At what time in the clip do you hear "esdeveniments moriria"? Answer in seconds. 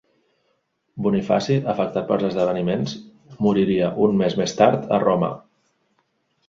2.31-3.93